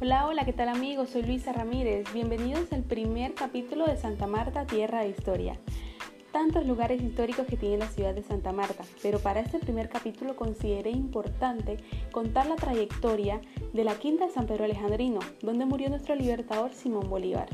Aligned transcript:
Hola, 0.00 0.26
hola, 0.26 0.44
¿qué 0.44 0.52
tal 0.52 0.68
amigos? 0.68 1.10
Soy 1.10 1.22
Luisa 1.22 1.52
Ramírez. 1.52 2.12
Bienvenidos 2.12 2.72
al 2.72 2.82
primer 2.82 3.32
capítulo 3.34 3.86
de 3.86 3.96
Santa 3.96 4.26
Marta, 4.26 4.66
Tierra 4.66 5.02
de 5.02 5.10
Historia. 5.10 5.56
Tantos 6.32 6.66
lugares 6.66 7.00
históricos 7.00 7.46
que 7.46 7.56
tiene 7.56 7.78
la 7.78 7.86
ciudad 7.86 8.12
de 8.12 8.24
Santa 8.24 8.52
Marta, 8.52 8.82
pero 9.02 9.20
para 9.20 9.38
este 9.38 9.60
primer 9.60 9.88
capítulo 9.88 10.34
consideré 10.34 10.90
importante 10.90 11.76
contar 12.10 12.46
la 12.46 12.56
trayectoria 12.56 13.40
de 13.72 13.84
la 13.84 13.94
Quinta 13.94 14.26
de 14.26 14.32
San 14.32 14.46
Pedro 14.46 14.64
Alejandrino, 14.64 15.20
donde 15.42 15.64
murió 15.64 15.88
nuestro 15.88 16.16
libertador 16.16 16.72
Simón 16.72 17.08
Bolívar. 17.08 17.46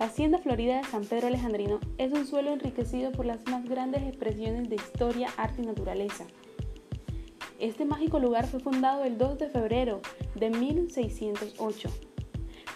La 0.00 0.06
Hacienda 0.06 0.38
Florida 0.38 0.78
de 0.78 0.84
San 0.84 1.04
Pedro 1.04 1.28
Alejandrino 1.28 1.78
es 1.96 2.12
un 2.12 2.26
suelo 2.26 2.52
enriquecido 2.52 3.12
por 3.12 3.24
las 3.24 3.46
más 3.46 3.64
grandes 3.68 4.02
expresiones 4.02 4.68
de 4.68 4.74
historia, 4.74 5.28
arte 5.36 5.62
y 5.62 5.66
naturaleza. 5.66 6.26
Este 7.62 7.84
mágico 7.84 8.18
lugar 8.18 8.48
fue 8.48 8.58
fundado 8.58 9.04
el 9.04 9.18
2 9.18 9.38
de 9.38 9.48
febrero 9.48 10.00
de 10.34 10.50
1608 10.50 11.90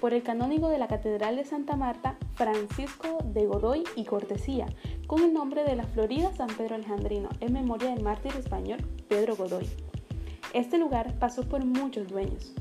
por 0.00 0.14
el 0.14 0.22
canónigo 0.22 0.68
de 0.68 0.78
la 0.78 0.86
Catedral 0.86 1.34
de 1.34 1.45
Santa 1.45 1.74
Marta, 1.74 2.16
Francisco 2.36 3.18
de 3.24 3.46
Godoy 3.46 3.82
y 3.96 4.04
Cortesía, 4.04 4.66
con 5.09 5.24
el 5.24 5.34
nombre 5.34 5.64
de 5.64 5.74
la 5.74 5.82
Florida 5.82 6.32
San 6.34 6.46
Pedro 6.56 6.76
Alejandrino, 6.76 7.30
en 7.40 7.52
memoria 7.52 7.90
del 7.90 8.04
mártir 8.04 8.30
español 8.36 8.78
Pedro 9.09 9.34
Godoy. 9.34 9.66
Este 10.54 10.78
lugar 10.78 11.18
pasó 11.18 11.42
por 11.42 11.64
muchos 11.64 12.06
dueños, 12.06 12.54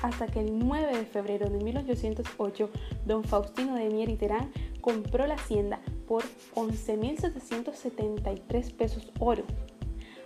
hasta 0.00 0.28
que 0.28 0.38
el 0.38 0.60
9 0.60 0.96
de 0.96 1.06
febrero 1.06 1.50
de 1.50 1.58
1808, 1.58 2.70
don 3.04 3.24
Faustino 3.24 3.74
de 3.74 3.90
Mier 3.90 4.10
y 4.10 4.16
Terán 4.16 4.52
compró 4.80 5.26
la 5.26 5.34
hacienda 5.34 5.80
por 6.06 6.22
11.773 6.54 8.72
pesos 8.74 9.10
oro 9.18 9.42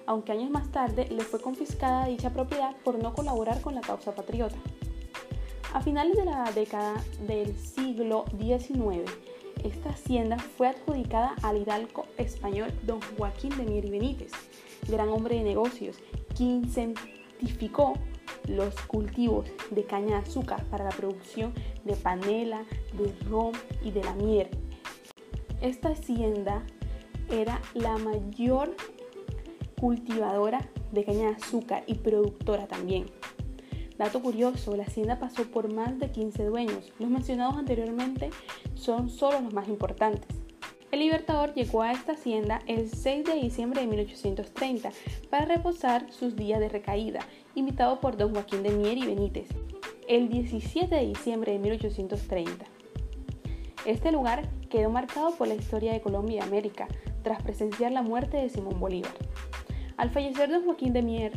aunque 0.06 0.32
años 0.32 0.50
más 0.50 0.70
tarde 0.70 1.08
le 1.10 1.22
fue 1.22 1.40
confiscada 1.40 2.06
dicha 2.06 2.30
propiedad 2.30 2.76
por 2.84 3.02
no 3.02 3.14
colaborar 3.14 3.60
con 3.60 3.74
la 3.74 3.80
causa 3.80 4.14
patriota. 4.14 4.56
A 5.72 5.80
finales 5.80 6.16
de 6.16 6.24
la 6.24 6.50
década 6.54 6.94
del 7.26 7.54
siglo 7.56 8.24
XIX, 8.38 9.10
esta 9.62 9.90
hacienda 9.90 10.38
fue 10.38 10.68
adjudicada 10.68 11.34
al 11.42 11.58
hidalgo 11.58 12.06
español 12.16 12.72
don 12.84 13.00
Joaquín 13.16 13.56
de 13.56 13.64
Mier 13.64 13.84
y 13.84 13.90
Benítez, 13.90 14.32
gran 14.88 15.08
hombre 15.08 15.36
de 15.36 15.42
negocios, 15.42 15.96
quien 16.34 16.64
incentificó 16.64 17.94
los 18.48 18.74
cultivos 18.82 19.46
de 19.70 19.84
caña 19.84 20.16
de 20.16 20.28
azúcar 20.28 20.64
para 20.66 20.84
la 20.84 20.90
producción 20.90 21.52
de 21.84 21.96
panela, 21.96 22.64
de 22.96 23.14
ron 23.28 23.52
y 23.82 23.90
de 23.90 24.04
la 24.04 24.14
miel. 24.14 24.48
Esta 25.60 25.88
hacienda 25.90 26.62
era 27.30 27.60
la 27.74 27.96
mayor 27.98 28.76
cultivadora 29.86 30.68
de 30.90 31.04
caña 31.04 31.28
de 31.28 31.36
azúcar 31.36 31.84
y 31.86 31.94
productora 31.94 32.66
también. 32.66 33.06
Dato 33.96 34.20
curioso, 34.20 34.74
la 34.74 34.82
hacienda 34.82 35.20
pasó 35.20 35.44
por 35.44 35.72
más 35.72 36.00
de 36.00 36.10
15 36.10 36.44
dueños. 36.44 36.92
Los 36.98 37.08
mencionados 37.08 37.56
anteriormente 37.56 38.30
son 38.74 39.08
solo 39.08 39.40
los 39.40 39.54
más 39.54 39.68
importantes. 39.68 40.28
El 40.90 40.98
Libertador 40.98 41.54
llegó 41.54 41.82
a 41.82 41.92
esta 41.92 42.14
hacienda 42.14 42.62
el 42.66 42.90
6 42.90 43.26
de 43.26 43.34
diciembre 43.34 43.80
de 43.80 43.86
1830 43.86 44.90
para 45.30 45.44
reposar 45.44 46.12
sus 46.12 46.34
días 46.34 46.58
de 46.58 46.68
recaída, 46.68 47.20
invitado 47.54 48.00
por 48.00 48.16
don 48.16 48.32
Joaquín 48.32 48.64
de 48.64 48.70
Mier 48.70 48.98
y 48.98 49.06
Benítez, 49.06 49.50
el 50.08 50.28
17 50.28 50.92
de 50.92 51.06
diciembre 51.06 51.52
de 51.52 51.60
1830. 51.60 52.64
Este 53.84 54.10
lugar 54.10 54.48
quedó 54.68 54.90
marcado 54.90 55.30
por 55.36 55.46
la 55.46 55.54
historia 55.54 55.92
de 55.92 56.00
Colombia 56.00 56.38
y 56.38 56.40
América, 56.40 56.88
tras 57.22 57.40
presenciar 57.40 57.92
la 57.92 58.02
muerte 58.02 58.36
de 58.36 58.48
Simón 58.48 58.80
Bolívar. 58.80 59.14
Al 59.96 60.10
fallecer 60.10 60.50
don 60.50 60.64
Joaquín 60.64 60.92
de 60.92 61.00
Mier 61.00 61.32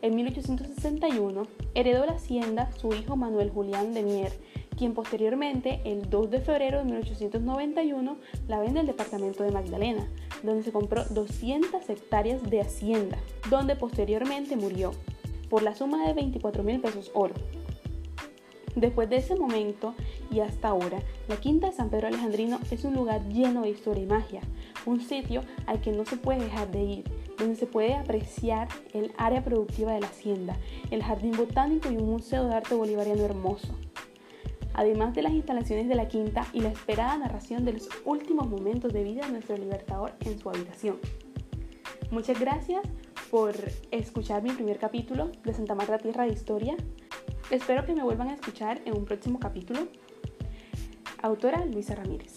en 0.00 0.16
1861, 0.16 1.42
heredó 1.74 2.06
la 2.06 2.12
hacienda 2.12 2.72
su 2.72 2.94
hijo 2.94 3.16
Manuel 3.16 3.50
Julián 3.50 3.92
de 3.92 4.02
Mier, 4.02 4.32
quien 4.78 4.94
posteriormente, 4.94 5.82
el 5.84 6.08
2 6.08 6.30
de 6.30 6.40
febrero 6.40 6.78
de 6.78 6.84
1891, 6.84 8.16
la 8.46 8.60
vende 8.60 8.80
al 8.80 8.86
departamento 8.86 9.44
de 9.44 9.50
Magdalena, 9.50 10.08
donde 10.42 10.62
se 10.62 10.72
compró 10.72 11.04
200 11.04 11.90
hectáreas 11.90 12.42
de 12.48 12.62
hacienda, 12.62 13.18
donde 13.50 13.76
posteriormente 13.76 14.56
murió, 14.56 14.92
por 15.50 15.62
la 15.62 15.74
suma 15.74 16.06
de 16.06 16.14
24 16.14 16.62
mil 16.62 16.80
pesos 16.80 17.10
oro. 17.12 17.34
Después 18.74 19.10
de 19.10 19.16
ese 19.16 19.34
momento 19.34 19.94
y 20.30 20.40
hasta 20.40 20.68
ahora, 20.68 21.00
la 21.26 21.36
Quinta 21.36 21.66
de 21.66 21.72
San 21.74 21.90
Pedro 21.90 22.06
Alejandrino 22.06 22.58
es 22.70 22.84
un 22.84 22.94
lugar 22.94 23.26
lleno 23.28 23.62
de 23.62 23.70
historia 23.70 24.04
y 24.04 24.06
magia, 24.06 24.40
un 24.86 25.00
sitio 25.00 25.42
al 25.66 25.80
que 25.80 25.92
no 25.92 26.06
se 26.06 26.16
puede 26.16 26.44
dejar 26.44 26.70
de 26.70 26.82
ir, 26.84 27.04
donde 27.38 27.56
se 27.56 27.66
puede 27.66 27.94
apreciar 27.94 28.68
el 28.92 29.12
área 29.16 29.44
productiva 29.44 29.92
de 29.92 30.00
la 30.00 30.08
hacienda, 30.08 30.56
el 30.90 31.02
jardín 31.02 31.36
botánico 31.36 31.90
y 31.90 31.96
un 31.96 32.10
museo 32.10 32.46
de 32.46 32.54
arte 32.54 32.74
bolivariano 32.74 33.24
hermoso. 33.24 33.74
Además 34.74 35.14
de 35.14 35.22
las 35.22 35.32
instalaciones 35.32 35.88
de 35.88 35.94
la 35.94 36.08
quinta 36.08 36.46
y 36.52 36.60
la 36.60 36.68
esperada 36.68 37.16
narración 37.16 37.64
de 37.64 37.72
los 37.72 37.88
últimos 38.04 38.48
momentos 38.48 38.92
de 38.92 39.02
vida 39.02 39.26
de 39.26 39.32
nuestro 39.32 39.56
libertador 39.56 40.12
en 40.20 40.38
su 40.38 40.48
habitación. 40.50 40.98
Muchas 42.10 42.38
gracias 42.38 42.82
por 43.30 43.54
escuchar 43.90 44.42
mi 44.42 44.50
primer 44.50 44.78
capítulo 44.78 45.30
de 45.44 45.52
Santa 45.52 45.74
Marta 45.74 45.98
Tierra 45.98 46.24
de 46.24 46.32
Historia. 46.32 46.76
Espero 47.50 47.84
que 47.84 47.94
me 47.94 48.02
vuelvan 48.02 48.28
a 48.28 48.34
escuchar 48.34 48.80
en 48.84 48.96
un 48.96 49.04
próximo 49.04 49.38
capítulo. 49.38 49.88
Autora 51.22 51.64
Luisa 51.64 51.94
Ramírez. 51.94 52.36